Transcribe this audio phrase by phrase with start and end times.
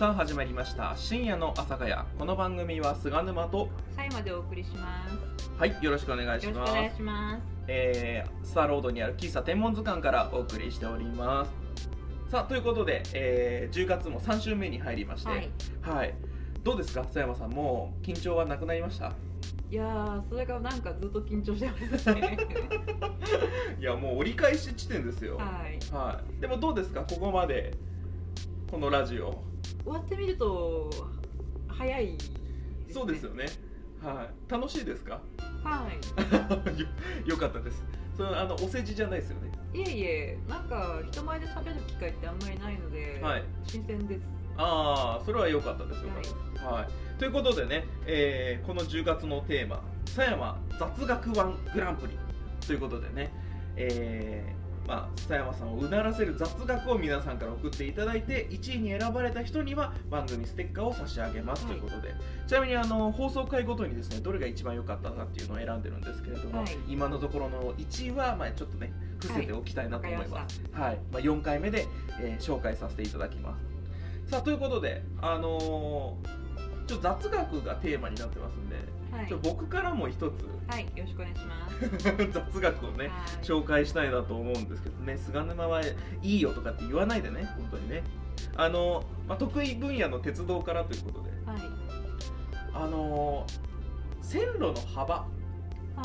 [0.00, 0.94] さあ始まりました。
[0.96, 5.50] 深夜の朝ヶ谷この番組は菅沼と最後までお送りします。
[5.58, 7.42] はいよろしくお願いしよろしくおます願いします。
[7.68, 11.52] えースターロードにある喫茶天文図鑑からお送りしております。
[12.30, 15.28] さあということで、えー10月も3週目に入りまして。
[15.28, 15.50] はい。
[15.82, 16.14] はい。
[16.64, 17.02] どうですか？
[17.02, 19.12] 佐山さんもう緊張はなくなりました？
[19.70, 22.38] いやー、それがなんかずっと緊張してますね。
[23.78, 25.36] いやもう折り返し地点ですよ。
[25.36, 25.78] はい。
[25.94, 26.40] はい。
[26.40, 27.02] でもどうですか？
[27.02, 27.74] ここまで
[28.70, 29.42] このラジオ
[29.84, 30.90] 終わってみると
[31.68, 32.16] 早い、
[32.92, 33.34] そうですよ。
[33.34, 33.46] ね。
[34.02, 34.50] はい。
[34.52, 35.20] 楽しいですか？
[35.64, 36.80] はい。
[36.80, 36.86] よ
[37.26, 37.82] よかったです。
[38.16, 39.50] それあのお世辞じゃないですよね。
[39.72, 43.44] いえいえ、なんか人前で喋る機会ってあんまりないので、はい。
[43.64, 44.22] 新鮮です。
[44.56, 46.10] ああそれは良かったですよ。
[46.10, 46.28] かったで
[46.58, 47.18] す、はい。
[47.18, 52.18] ということでね、えーこの10月のテーマ「狭山雑学ワングランプリ」
[52.66, 53.32] ということでね、
[53.76, 54.59] えー
[54.90, 61.64] まあ、狭山さんをうならせる雑学を皆さんから送っていただいて1位に選ばれた人には番組ステッカーを差し上げます。
[61.64, 62.12] ということで、
[62.48, 66.76] ちなみにあの放送回ごとにですねどれが一番良かったかっていうのを選んでるんですけれども、はい。
[66.88, 70.98] 今のところの1位は、まあ、ちょっとね伏せておきたいなと思います、ははい。
[71.12, 71.86] まあ、4回目で、
[72.20, 73.56] えー紹介させていただきま
[74.26, 74.30] す。
[74.32, 76.40] さあということで、あのー
[76.88, 78.74] ちょっと雑学がテーマになってますんで、
[79.12, 79.38] はいちょ。
[79.38, 80.22] 僕からも一つ
[80.68, 82.30] はい、よろしくお願いします。
[82.32, 83.10] 雑学をねはい
[83.42, 88.02] 紹介したいなと思うんですけどね菅沼はいいよとかって言わないでね本当にね
[88.56, 91.60] あの、まあ、得意分野の鉄道からということではい。
[92.72, 93.70] あのー
[94.22, 95.26] 線路の幅は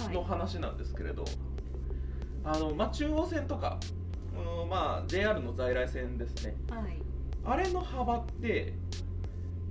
[0.09, 0.13] い。
[0.13, 1.23] の話なんですけれど、
[2.43, 3.79] あのまあ、中央線とか、
[4.61, 6.97] うんまあ、JR の在来線ですねはい。
[7.45, 8.73] あれの幅って、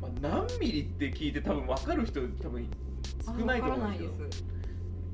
[0.00, 2.68] まあ、何ミリって聞いて多分分かる人多分
[3.26, 4.44] 少ないと思うんですよあわからないです。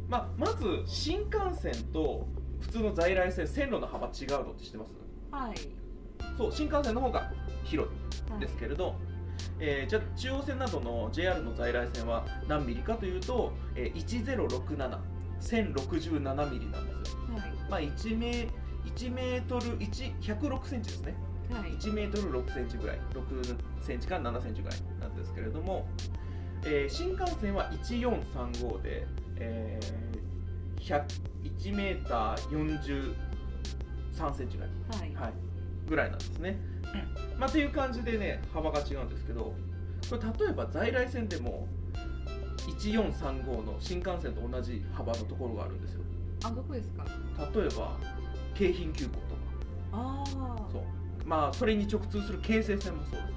[0.09, 2.27] まあ、まず新幹線と
[2.61, 4.93] 普通の在来線線路の幅違うのって知ってます？
[5.31, 5.57] はい。
[6.37, 7.33] そう新幹線の方が
[7.65, 7.93] 広い
[8.33, 8.97] はいですけれど、
[9.59, 14.49] えーじゃあ中央線などの JR の在来線は何ミリかというと、えー、
[15.41, 17.53] 10671067ミリなんですよ、はい。
[17.71, 18.49] まあ、1メ
[18.87, 21.15] 1メートル1 106センチですね
[21.51, 21.71] はい。
[21.73, 25.87] 1メートル6センチぐらい6センチから7センチぐらいなんですけれども、
[26.65, 29.07] えー新幹線は1435で、
[29.37, 31.05] えー、100
[31.59, 33.15] 1メーター
[34.17, 35.15] 43センチぐらい、はい。
[35.15, 35.33] はい、
[35.89, 36.59] ぐらいなんですね。
[37.39, 39.55] まあ、という感じでね幅が違うんですけど
[40.11, 41.69] これ例えば在来線でも
[42.79, 46.01] 1435の新幹線と同じ幅のところがあるんですよ。
[46.45, 47.05] あ、どこですか？
[47.55, 47.97] 例えば
[48.55, 49.25] 京浜急行とか
[49.93, 50.27] ああ。
[50.73, 50.83] そう
[51.27, 53.35] まあそれに直通する京成線もそうですね。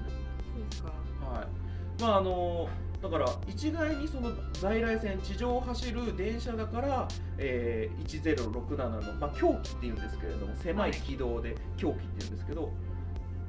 [0.55, 0.89] そうですか。
[1.25, 2.01] はい。
[2.01, 2.67] まああの
[3.03, 7.05] だから一概にその在来線地上を走る電車だから、
[7.37, 12.71] えー、1067のまあ狂気っていうんですけれども狭い軌道で狂気っていうんですけど、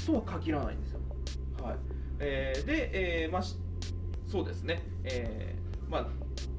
[0.05, 1.01] とは限らないんですよ。
[1.63, 1.77] はい。
[2.19, 3.43] えーで、えーまあ
[4.27, 4.83] そうですね。
[5.05, 6.07] えーまあ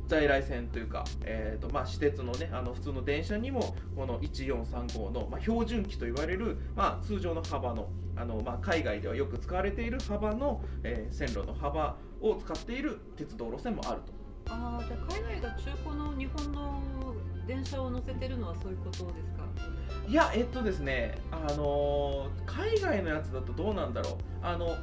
[0.08, 11.98] 在来線というか、えーとまあ、私鉄のねあの普通の電車にもこの1435の、まあ、標準機と言われる、まあ、通常の幅のあの、まあ、海外ではよく使われている幅の、えー線路の幅
[12.30, 14.53] を使っている鉄道路線もあると。
[14.53, 16.81] ああ、じゃあ海外が中古の日本の
[17.47, 19.46] 電車を乗せてるのはそういうことですか？
[20.08, 24.14] いやえっとですねあのー海外のやつだとどうなんだろう。
[24.41, 24.75] あの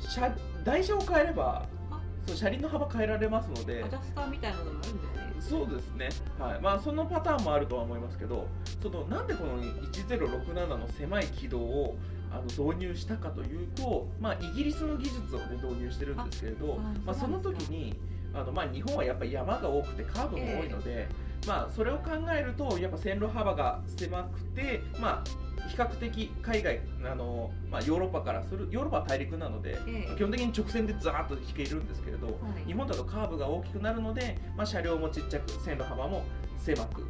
[0.00, 0.34] 車
[0.64, 2.00] 台車を変えればあ。
[2.26, 3.82] そう車輪の幅変えられますので。
[3.84, 5.16] アジャスターみたいなのもあるんですね。
[5.40, 6.08] そうですね、
[6.40, 6.60] はい。
[6.60, 8.48] まあ、そのパターンもあるとは思いますけど
[8.82, 11.96] そのなんでこの1067の狭い軌道を
[12.30, 17.94] あの導入したかというと、まあ、イギリスの技術を、ね、導入してるんですけれどまあ、その時に
[18.34, 21.08] あの、まあ、日本はやっぱり山が多くてカーブも多いので、
[21.46, 30.16] まあ、それを考えるとやっぱ線路幅が狭くて、まあ、比較的海外あの、まあ、ヨーロッパからするヨーロッパは大陸なので、ええ。
[30.16, 32.32] 基本的に直線でザーッと引けるんですけれど、は
[32.64, 32.66] い。
[32.66, 36.24] 日本だとカーブが大きくなるので、まあ、車両もちっちゃく線路幅も
[36.58, 37.06] 狭く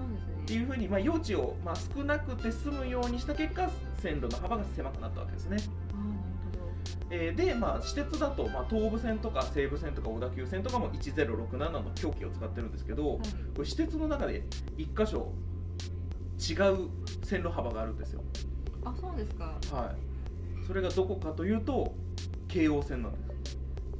[0.00, 0.44] っ。
[0.46, 5.58] ていうふうに、まあ、用地を、まあ、少なくて済むようにした結果線路の幅が狭くなったわけですね、
[7.10, 13.08] えーで、まあ、私鉄だと、まあ、東武線とか西武線とか小田急線とかも1067の狂気を使ってるんですけど。
[13.08, 13.18] はい。
[13.18, 13.24] こ
[13.58, 14.42] れ私鉄の中で
[14.76, 15.32] 1箇所
[16.40, 16.88] 違う
[17.24, 18.22] 線路幅があるんですよ、
[18.84, 19.56] あ、そうですか。
[19.72, 19.94] は
[20.62, 21.94] い、それがどこかというと
[22.48, 23.29] 京王線なんです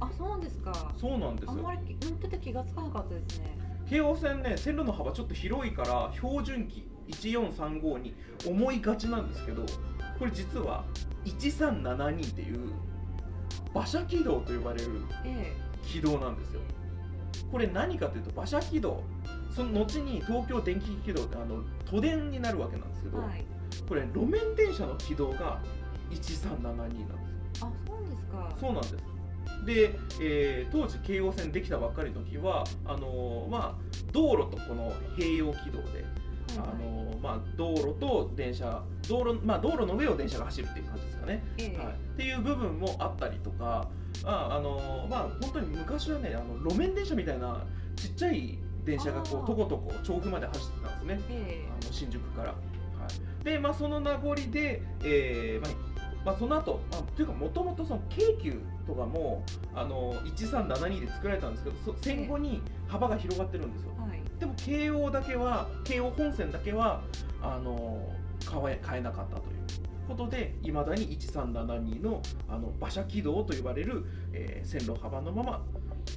[0.01, 0.91] あ、そうですか。
[0.99, 3.57] そうなんですよあんまり乗ってて気がつかなかったですね。
[3.89, 8.15] 京王線ね線路の幅ちょっと広いから標準機1435に
[8.47, 9.65] 思いがちなんですけど
[10.17, 10.85] これ実は
[11.25, 12.69] 1372っていう
[13.73, 15.53] 馬車軌道と呼ばれるえ
[15.83, 16.61] 軌道なんですよ
[17.51, 19.03] これ何かというと馬車軌道
[19.53, 23.45] その後に東京電気軌道ってあの都電になるわけなんですけど、えはい。
[23.89, 25.59] これ路面電車の軌道が
[26.11, 26.95] 1372なんで
[27.55, 29.10] すよあそうですかそうなんです
[29.65, 36.05] で、えー当時京王線できたばっかりの時はあのーまあ道路とこの併用軌道で、
[36.57, 36.91] あはいはい。
[36.91, 41.77] のーまあ、道路と電車道路,、まあ、道路の上を電車が走るっていう感じですかね、ええ。
[41.77, 43.87] はい、っていう部分もあったりとか
[44.23, 47.63] ああのーまあ本当に昔はねあの路面電車みたいな
[47.95, 51.25] ちっちゃい電車がこうとことこ調布まで走ってたんですね。
[51.29, 51.67] え。
[51.69, 52.55] あの新宿から、は
[53.41, 55.91] い、でまあその名残で、えーまあ
[56.25, 59.43] まあ、その後、まあ、というかもともとその京急とかも
[59.73, 63.91] あの1372で作られたんですけどそ戦後に幅が広がってるんですよ。
[63.97, 64.21] えはい。
[64.39, 67.01] でも京王だけは京王本線だけは
[67.41, 68.09] あの
[68.45, 69.61] 買え買えなかったという。
[70.07, 75.61] ことでいまだに1372のあの馬車軌道と呼ばれる、えー線路幅のまま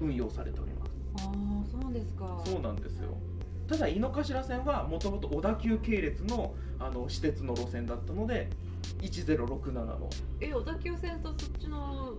[0.00, 0.92] 運用されております。
[1.16, 2.42] ああそうですか。
[2.44, 3.16] そうなんですよ。
[3.68, 8.50] ただ井の頭線はもともと小田急系列のあの私鉄の路線だったので
[9.00, 10.10] 1067の。
[10.40, 12.14] え小田急線とそっちの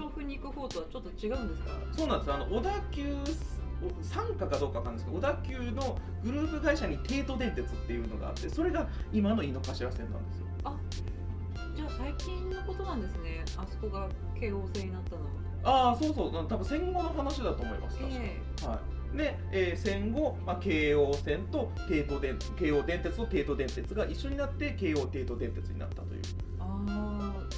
[0.00, 1.70] 調布に行く方とはちょっと違うんですか？
[1.96, 2.32] そうなんです。
[2.32, 3.16] あの小田急
[4.02, 10.46] 傘下かどうかわかんないですけど小田急のグループ会社に帝都電鉄っていうのがあってそれが今の井の頭線なんですよ。
[11.76, 13.42] じゃあ最近のことなんですね。
[13.56, 14.08] あそこが
[14.38, 15.22] 京王線になったの。
[15.22, 15.30] は
[15.62, 16.46] ああそうそう。
[16.46, 18.80] 多分戦後の話だと思います確か、えは
[19.14, 19.16] い。
[19.16, 26.22] で、えー戦後、まあ、京王線と帝都電京王電鉄と帝都電鉄が一緒になって京王帝都電鉄になったという。
[26.58, 26.59] あ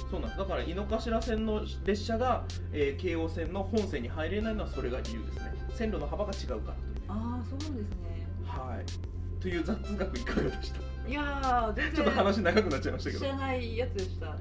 [0.09, 0.37] そうなんです。
[0.39, 5.53] だから井の頭線の列車が、えー京王線の本線に入れないのはそれが理由ですね。
[5.75, 6.73] 線路の幅が違うからという。
[7.07, 8.27] ああそうなんですね。
[8.45, 9.41] はい。
[9.41, 11.09] という雑学いかがでした？
[11.09, 13.25] いやー全然ちょっと話長くなっちゃいましたけど。
[13.25, 14.27] 知らないやつでした。
[14.27, 14.37] はい。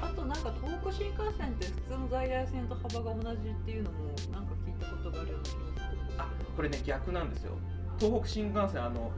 [0.00, 3.98] あとなんか東北新幹線って普通の在来線と幅が同じっていうのも
[4.32, 6.02] なんか聞いたことがあるような気がする。
[6.18, 7.52] あこれね逆なんですよ。
[7.98, 9.12] 東北新幹線あの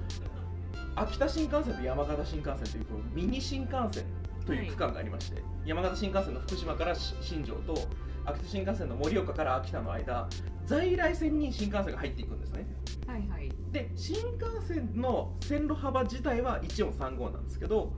[0.97, 4.05] 秋田新幹線と山形新幹線というこのミニ新幹線
[4.45, 7.75] という区間がありまして、山形新幹線の福島からし新庄と
[8.25, 10.29] 秋田新幹線の盛岡から秋田の間
[10.67, 12.67] 在来線に新幹線が入っていくんですね。
[13.07, 13.51] はいはい。
[13.73, 17.93] で新幹線の線路幅自体は1435なんですけど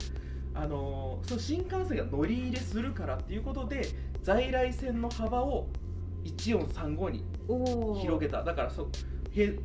[0.53, 3.87] あのーその新幹線が乗り入れするからっていうことで
[4.21, 5.69] 在来線の幅を
[6.23, 7.23] 1435に
[8.01, 8.43] 広げた。
[8.43, 8.85] だからそへ、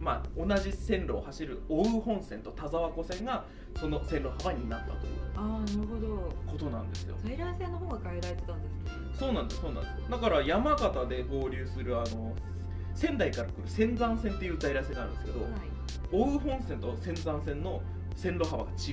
[0.00, 3.44] まあ、同じ線路を走る奥羽本線と田沢湖線が
[3.78, 6.32] その線路幅になったというああなるほど。
[6.50, 7.14] ことなんですよ。
[7.25, 8.72] 在来線の方が変えられてたんです。
[8.72, 8.81] ね
[9.19, 9.61] そうなんです。
[9.61, 10.11] そうなんです。
[10.11, 12.34] だから山形で合流するあの
[12.94, 15.50] 仙台から来る仙山線っていう在来線があるんですけど、はい。
[16.12, 17.81] 奥羽本線と仙山線の
[18.17, 18.90] 線路幅が違うんです。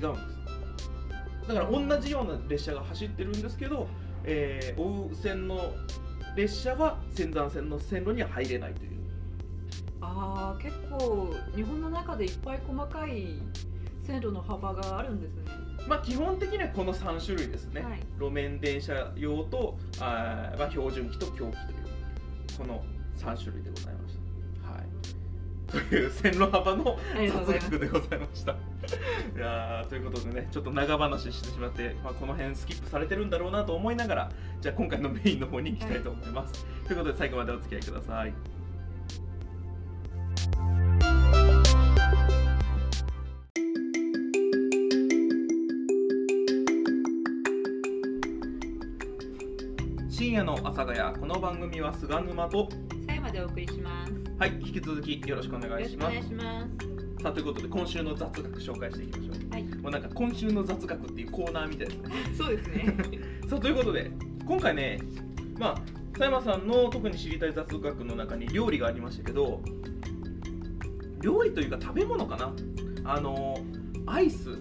[1.47, 3.87] だから同じような列車が走ってるんですけど、
[4.23, 5.73] えー、奥羽線の
[6.35, 8.91] 列車は仙山線の線路には入れないという
[10.15, 13.39] ああ結構日本の中でいっぱい細かい
[14.03, 15.43] 線路の幅があるんですね。
[15.87, 17.99] まあ基本的にはこの3種類ですね、はい。
[18.19, 21.51] 路面電車用とあー、まあ、標準機と狂気という
[22.57, 22.83] この
[23.17, 24.15] 3種類でございまし
[24.63, 24.71] た。
[24.71, 25.89] はい。
[25.89, 28.53] という線路幅の雑学でございました。
[28.53, 28.55] い
[29.39, 34.31] やーということでねちょっと長話してしまって、まあ、この辺スキップされてるんだろうなと思いながら
[34.61, 38.33] じゃあ今回のメインの方に行きたいと思います、ということで最後までお付き合いください
[50.77, 52.69] 佐ヶ谷この番組は菅沼と
[53.07, 54.13] 最後までお送りします。
[54.37, 56.13] はい引き続きよろしくお願いします。
[56.13, 57.23] よろしくお願いします。
[57.23, 59.53] さあということで今週の雑学紹介していきましょう。
[59.53, 59.63] はい。
[59.63, 62.11] もうなんか今週の雑学っていうコーナーみたいですね。
[62.37, 62.95] そうですね。
[63.49, 64.11] さあということで
[64.45, 64.99] 今回ね
[65.57, 65.81] まあ
[66.11, 69.63] 佐山さんの特に知りたい雑学の中に料理がありましたけど
[71.23, 72.53] 料理というか食べ物かな。
[73.03, 73.57] あの
[74.05, 74.59] アイス。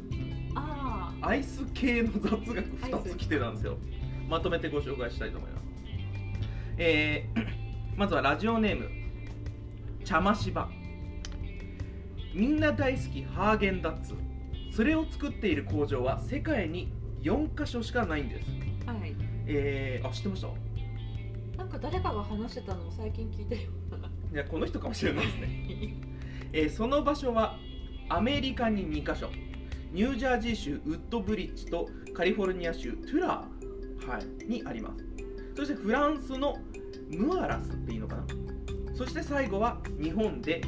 [0.54, 3.76] あアイス系の雑学2つ来てたんですよ。
[4.30, 5.55] まとめてご紹介したいと思います
[6.78, 7.46] えー
[7.96, 8.90] まずはラジオネーム
[10.04, 10.68] 茶ましば
[12.34, 14.14] みんな大好きハーゲンダッツ。
[14.70, 16.92] それを作っている工場は世界に
[17.22, 18.46] 4カ所しかないんです。
[18.86, 19.14] あはい。
[19.46, 20.42] えー、あ知ってまし
[21.56, 21.56] た？
[21.56, 24.08] なんか誰かが話してたのを最近聞いてるような。
[24.08, 25.48] いやこの人かもしれないですね、
[26.52, 27.56] えーその場所は
[28.10, 29.30] アメリカに2カ所。
[29.92, 35.05] ニュージャージー州ウッドブリッジとカリフォルニア州トゥラー、はい、にあります
[35.56, 36.58] そしてフランスの
[37.10, 38.24] ムアラスっていいのかな。
[38.94, 40.60] そして最後は日本で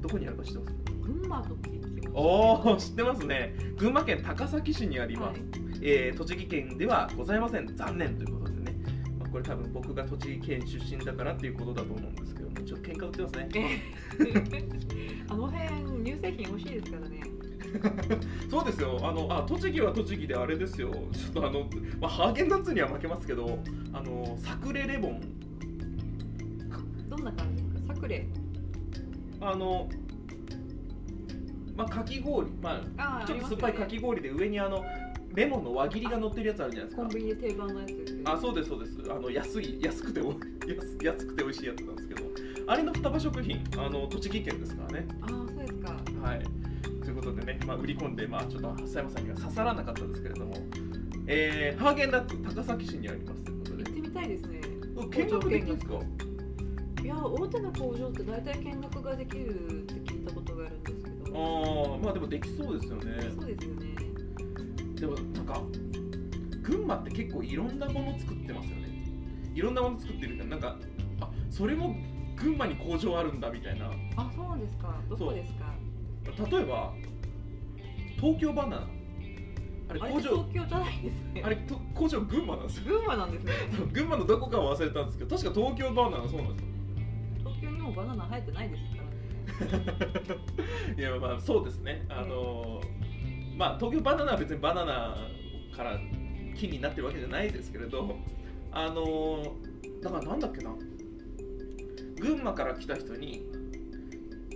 [0.00, 0.74] どこにあるか知ってます？
[1.02, 3.54] 群馬と聞きまおお知ってますね。
[3.76, 5.48] 群馬県高崎市にあります、はい。
[5.82, 7.76] えー栃木県ではございません。
[7.76, 8.76] 残念ということでね、
[9.18, 13.82] まあ、これ多分僕が栃木県出身だからっていうことだと思うんですけどもちょっと喧嘩売ってますね。
[15.28, 17.22] あの辺乳製品美味しいですからね
[18.50, 18.98] そうですよ。
[19.02, 20.90] あのあ栃木は栃木であれですよ。
[21.12, 21.68] ちょっとあの、
[22.00, 23.58] まあ、ハーゲンダッツには負けますけど
[23.92, 25.20] あのサクレレボン。
[27.08, 27.94] どんな感じですか？
[27.94, 28.26] サクレ？
[29.40, 29.88] あの
[31.76, 32.50] まあかき氷。
[32.62, 34.84] まああーちょっと酸っぱいかき氷で上にあの
[35.34, 37.02] レモンの輪切りが乗ってるやつあるじゃないですか。
[37.02, 38.22] コンビニで定番のやつですよね。
[38.26, 38.98] あそうですそうです。
[39.10, 40.30] あの安い安くてお
[40.66, 42.24] 安安くて美味しいやつなんですけど。
[42.66, 45.06] あれの双葉食品あの栃木県ですからね。
[45.20, 45.92] あーそうですか。
[46.22, 46.42] はい
[47.24, 50.54] ことでね、まあ、売り込んで、まあ、ちょっと蓮山さんには刺さらなかったですけれども、
[51.26, 53.84] えー、ハーゲンダッツ高崎市にありますということで。
[53.84, 54.60] 行ってみたいですね。
[54.96, 55.94] うん見学できすか？
[57.02, 61.92] いや大手の工場って大体見学ができるって聞いたことがあるんですけど。
[61.92, 63.30] ああまあでもできそうですよね。
[63.36, 63.94] そうですよね。
[64.94, 65.62] でもなんか
[66.62, 68.88] 群馬って結構いろんなもの作ってますよね。
[69.54, 70.78] いろんなもの作ってるからなんか
[71.20, 71.96] あそれも
[72.36, 73.90] 群馬に工場あるんだみたいな。
[74.16, 74.94] あそうなんですか。
[75.08, 75.74] どこですか？
[76.56, 76.94] 例えば
[78.24, 78.86] 東京バナナ。
[79.90, 80.30] あれ工場。
[80.30, 81.42] 東京じゃないんですね。
[81.44, 82.84] あれと工場群馬なんですよ。
[82.86, 83.52] 群馬なんですね。
[83.92, 86.68] 群馬のどこかは忘れたんですけど確か東京バナナそうなんですよ。
[87.40, 90.40] 東京にもバナナ生えてないですからね。
[90.96, 92.06] いやまあそうですね。
[92.08, 93.04] あのー
[93.58, 95.16] まあ東京バナナは別にバナナ
[95.76, 96.00] から
[96.56, 98.16] 木になってるわけじゃないですけれど
[98.72, 100.74] あのーだからなんだっけな。
[102.18, 103.42] 群馬から来た人に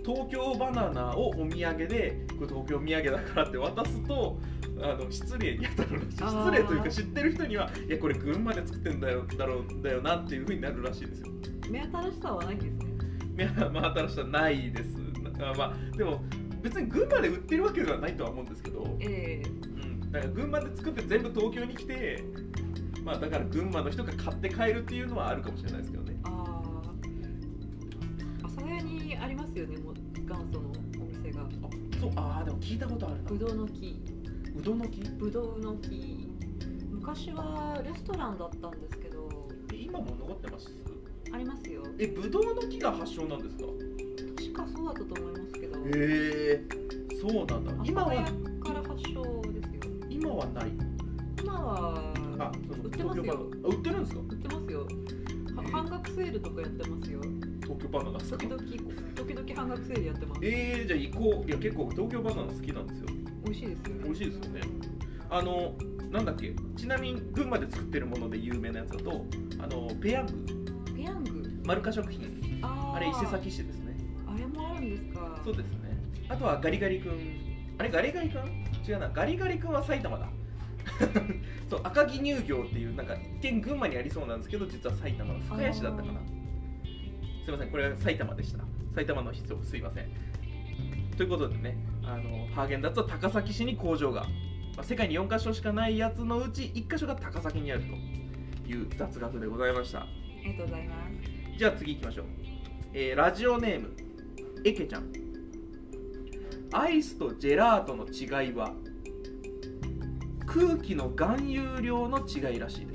[0.09, 4.39] 東京バナナをお土産でこれ東京土産だからって渡すと
[4.81, 6.17] あの失礼に当たるらしい。
[6.17, 11.27] 失礼というか知ってる人にはいやこれ群馬で作ってんだよだろうだよなっていうふうになるらしいですよ。
[11.69, 12.85] 目新しさはないんですね。
[13.37, 14.89] いやまあ新しさないです。
[15.43, 16.23] あまあでも
[16.63, 19.47] 別に群馬で売ってるわけではないとは思うんですけど、ええ。
[19.47, 22.23] うん、だから群馬で作って全部東京に来て
[23.03, 26.18] まあだから群馬の人が買って帰るっていうのはあるかもしれないですけどね
[32.15, 33.29] あーでも聞いたことあるな。
[33.29, 34.01] ぶどうの木。
[34.57, 35.01] うどんの木？
[35.17, 36.27] ぶどうの木。
[36.91, 39.29] 昔はレストランだったんですけど。
[39.73, 40.69] え今も残ってます？
[41.31, 41.83] ありますよ。
[41.99, 43.63] えぶどうの木が発祥なんですか？
[44.37, 45.79] 確かそうだったと思いますけど。
[45.79, 46.63] へえ
[47.21, 47.71] そうなんだ。
[47.85, 48.09] 今は？
[48.09, 49.93] から発祥ですよ。
[50.09, 50.71] 今はない。
[51.41, 52.51] 今はあ
[52.83, 53.47] 売ってますよ。
[53.63, 54.21] 売ってるんですか？
[54.29, 54.87] 売ってますよ。
[55.55, 57.19] は半額セールとかやってますよ
[57.69, 58.63] 東京バナナ時々
[59.15, 60.41] 時々半額セールやってます。
[60.43, 61.47] えー、じゃあ行こう。
[61.47, 63.07] いや結構東京バナナ好きなんですよ。
[63.45, 64.03] 美味しいですよね。
[64.05, 64.61] 美味しいですよね。
[65.29, 65.75] あの
[66.09, 66.55] なんだっけ？
[66.75, 69.23] ちなみに群馬で作ってるもので有名なやつだと
[69.59, 70.33] あのペヤング。
[70.95, 71.61] ペヤング？
[71.63, 72.59] マルカ食品。
[72.63, 73.95] あれ伊勢崎市ですね。
[74.27, 75.39] あれもあるんですか？
[75.43, 75.95] そうですね。
[76.27, 77.11] あとはガリガリ君。
[77.77, 78.41] あれガリガリ君？
[78.87, 79.09] 違うな。
[79.09, 80.27] ガリガリ君は埼玉だ。
[81.69, 86.19] そう赤城乳業っていうなんか一見群馬にありそうなんですけど実は埼玉の深谷市だったかな
[87.45, 87.69] すいません。
[87.69, 88.63] これは埼玉でした。
[88.95, 90.05] 埼玉の人すいません。
[91.17, 94.21] ということでねあのハーゲンダッツは高崎市に工場が、
[94.75, 100.01] まあ、世界に4カ所しかないやつのうち1カ所が高崎にあるという雑学でございました。
[100.01, 100.07] あ
[100.43, 101.57] りがとうございます。
[101.57, 102.25] じゃあ次行きましょう、
[102.93, 103.91] えーラジオネーム
[104.63, 105.11] えけちゃん。
[106.71, 108.73] アイスとジェラートの違いは
[110.45, 112.85] 空気の含有量の違いらしい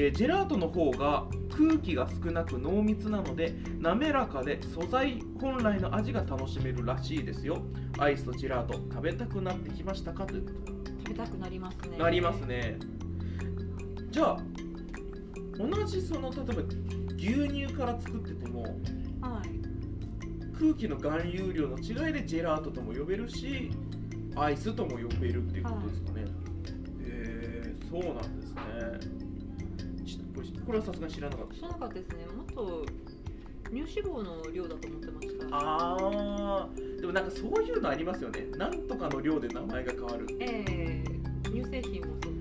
[0.00, 7.60] えージェラートの方が空気が少なく濃密なので滑らかで素材本来の味が楽しめるらしいですよ。
[7.98, 10.72] アイスとジェラート食べたくなってきましたかということ。
[10.84, 11.98] で食べたくなりますね。
[11.98, 12.78] なりますね。
[14.12, 14.38] じゃあ
[15.58, 16.62] 同じその例えば
[17.16, 18.62] 牛乳から作ってても
[19.20, 19.48] はい。
[20.56, 23.72] 空気の含有量の違いでジェラートとも呼べるし
[24.36, 26.26] アイスとも呼べるっていうことですかね、へ
[27.64, 29.17] えそうなんですね。
[29.17, 29.17] し
[30.38, 31.54] これこれはさすがに知らなかった。
[31.54, 32.26] 知らなかったですね。
[32.26, 32.86] もっと
[33.70, 35.46] 乳脂肪の量だと思ってました。
[35.50, 37.00] あー。
[37.00, 38.46] でもなんかそういうのありますよね。
[38.56, 40.26] なんとかの量で名前が変わる。
[40.40, 41.04] ええ
[41.44, 42.34] 乳製品もそう。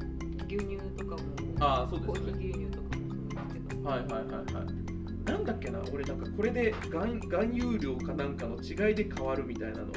[0.48, 1.22] 牛乳とかも。
[1.60, 2.44] ああそうコーですよね。
[2.44, 3.90] ヒー牛乳とかもそうですけど。
[3.90, 5.32] はいはいはいはい。
[5.32, 9.88] なんだっけな俺なんかこれで含含有量かなんかの違いで変わるみたいなの。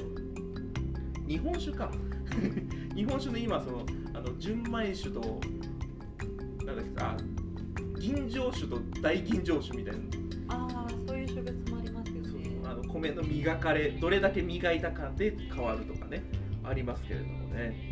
[1.28, 1.90] 日本酒か。
[2.94, 5.40] 日本酒の今そのあの純米酒と
[6.64, 7.16] なんだっけあ
[8.00, 10.00] 吟醸酒と大吟醸酒みたいな。
[10.48, 12.50] ああそういう種別もありますよね。
[12.64, 16.22] あの米の磨かれどれだけ磨いたかで変わるとかね
[16.64, 17.90] ありますけれどもね。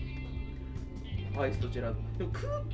[1.39, 2.65] アイスとジェラートでも空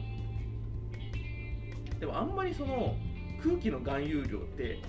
[2.00, 2.96] でもあんまりその
[3.42, 4.80] 空気の含有量って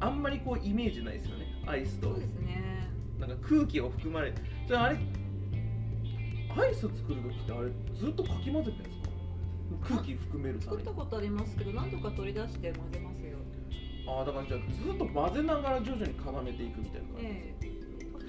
[0.00, 2.10] あんまりこうイメージないですよねアイスと。
[2.10, 2.62] そうですね。
[3.18, 4.34] なんか空気を含まれ
[4.66, 4.98] それあれ
[6.56, 9.01] アイス作る時ってあれずっとかき混ぜてるんですか？
[9.80, 13.38] 空気含める作ったことありますけど何度か取り出して混ぜますよ。
[14.06, 17.72] ああだからじゃあずっと混ぜながら徐々に絡めていくみたいな感じ、ええ。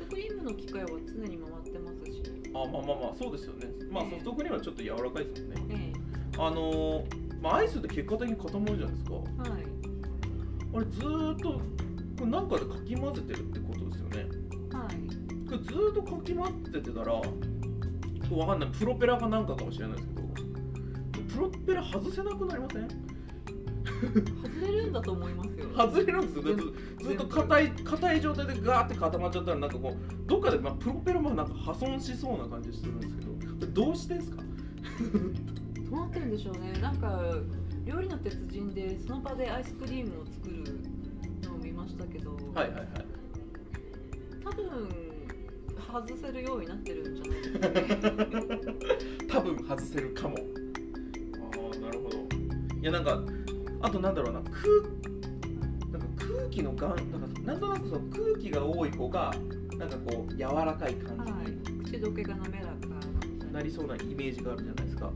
[0.10, 2.24] クリームの機械は常に回ってますし、
[2.54, 3.68] あまあまあまあそうですよね。
[3.90, 5.94] まあええソフトクリームはちょっと柔らかいですもんね。
[5.94, 5.94] え
[6.38, 9.12] あのーまあアイスって結果的に固まるじゃないですか。
[9.14, 9.66] えはい。
[10.76, 11.60] あれずーっとこ
[12.22, 14.18] れなんかでかき混ぜてるってことですよね。
[14.72, 15.48] はい。
[15.48, 17.22] これずーっとかき混ぜてたらわ
[18.48, 18.70] かんない。
[18.72, 20.13] プロペラかなんかかもしれないですけど
[21.34, 22.88] プロペラ外せなくなりません？
[24.04, 25.68] 外れるんだと思いますよ。
[25.76, 29.96] 外れるんですよずずっと硬い硬い状態でガーって固まっちゃったらなんかこう
[30.28, 33.34] どっかで、まあ、プロペラもなんか破損しそうな感じするんですけど。
[33.74, 34.38] どうしてですか？
[35.90, 36.74] どうなってるんでしょうね。
[36.82, 37.34] なんか
[37.86, 40.64] 料理の鉄人でその場でアイスクリームを作る
[41.50, 42.86] のを見ましたけど、はいはいはい。
[44.44, 44.90] 多分
[46.06, 50.36] 外せるようになってるんじゃないですかね 多分外せるかも
[52.84, 53.18] いやなんか
[53.80, 54.54] あとなんだろうな空
[55.90, 59.34] なんか空気のがんなんかなんとなくその空気が多い方が
[59.78, 61.84] なんかこう柔らかい感じにはい。
[61.86, 62.74] 口どけが滑らか
[63.54, 65.12] なりそうなイメージがあるじゃないですか。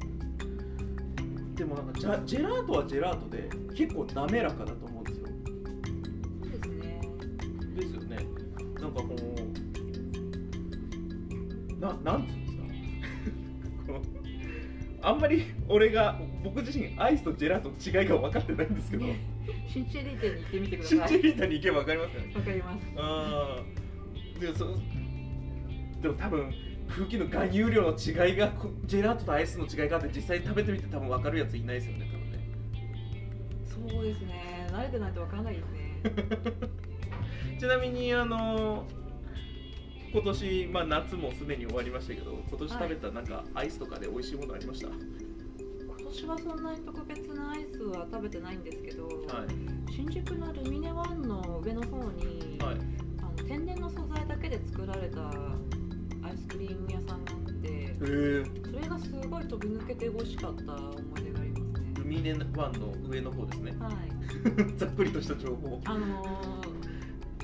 [1.55, 5.27] でもなんかジャジェラートはジェラートで結構滑らかだと思うんですよ。
[6.43, 7.01] そうですね。
[7.75, 8.17] ですよね。
[8.79, 9.15] なんかこ
[11.75, 12.57] うななんつうんです
[13.91, 14.00] か？
[15.08, 19.20] あんまり俺が僕自身アイスとジェラートの違いが分かってないんですけど、ね。
[19.66, 22.34] シンチェリー店に行ってみてくだシンチさいェリータに行けば分かりますよね。
[22.36, 22.86] わかります。
[22.98, 24.66] ああでそ
[26.02, 26.54] でも多分
[26.90, 33.90] 空気の含有量の違いがこジェラートとアイスの違いがあって実際に食べてみて多分分かるやついないですよね多分ね。
[33.90, 34.68] そうですね。
[34.74, 36.02] 慣れてないとわからないですね。
[37.60, 38.86] ちなみにあの
[40.12, 44.98] 今年、まあ、夏もすでに終わりましたけど今年食べたなんかアイスとかで美味しいものありました、はい、
[46.00, 49.10] 今年はそんなに特別なアイスは食べてないんですけど、
[49.90, 52.78] 新宿のルミネワンの上の方に、はい、
[53.20, 61.93] あの天然の素材だけで作られたアイスクリーム屋さんがあってそれがすごい飛び抜けて美味しかった思い出がありますね。
[61.96, 63.76] ルミネワンの上の方ですね。
[63.80, 63.93] はい。
[64.78, 65.82] ざっくりとした情報。
[65.86, 66.77] あのー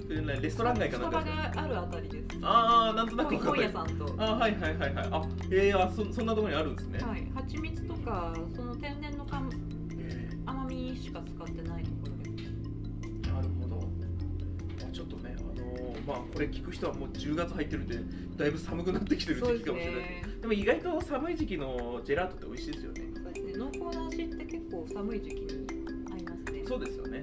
[0.09, 9.49] レストラン街かなんかがあるあたりですああなんとなく本屋さんとあはいはいはいはいあえー、あそそんなところにあるんですね、はい蜂蜜とかその天然のかん
[9.97, 17.97] え甘みしか使ってないところですなるほど、まあ、ちょっとねあのーまあこれ聞く人はもう10月入ってるんで
[18.37, 25.67] だいぶ寒くなってきてる時期かもしれないねでも意外と寒い時期のジェラートって美味しいですよねそうですね濃厚な味って結構寒い時期に
[26.11, 27.21] 合いますねそうですよね。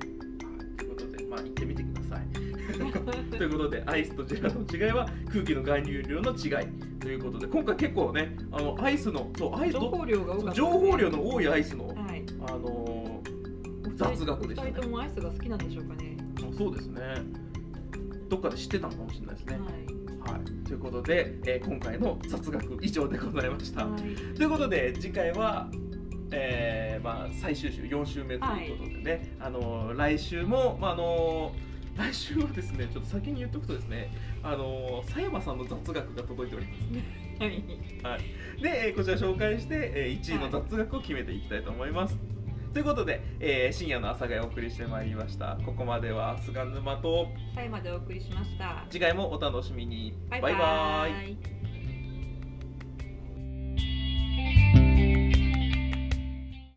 [0.76, 2.49] ということで、まあ、行ってみてください。
[3.36, 6.66] ということで、アイスとジェラートの違いは空気の含有量の違い。
[7.00, 10.54] ということで、今回結構ね、あのアイスの、そう、アイス情報量が多かったね。
[10.54, 12.24] 情報量の多いアイスの、はい。
[12.46, 13.22] あのお
[13.84, 14.72] 二人雑学でしたね。
[14.72, 16.16] 人ともアイスが好きなんでしょうかね。
[16.36, 17.00] ーそうですね。
[18.28, 19.58] どっかで知ってたのかもしれないですね。
[19.58, 20.00] はい。
[20.32, 23.86] はい、ということで、えー今回の雑学以上でございました。
[23.86, 24.02] はい。
[24.34, 25.70] ということで次回は、
[26.30, 31.52] えーまあ、最終週4週目ということでね、あの来週も、まあ、あの
[31.96, 34.11] 来週はですねちょっと先に言っとくとですね
[34.42, 36.81] あの佐山さんの雑学が届いております。
[38.07, 38.22] はい。
[38.62, 42.18] で、えーこちら紹介して、えー1位の雑学を決めていきたいと思います、
[42.72, 45.59] ということで、えー深夜の朝がお送りしてまいりました。
[45.64, 48.85] ここまでは菅沼と最後までお送りしました。
[48.90, 50.14] 次回もお楽しみに。
[50.29, 51.60] バイババイバイイ